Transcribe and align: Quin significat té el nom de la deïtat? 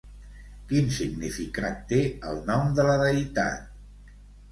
Quin 0.69 0.87
significat 0.93 1.77
té 1.91 1.99
el 2.31 2.39
nom 2.47 2.73
de 2.79 2.87
la 2.89 2.95
deïtat? 3.03 3.69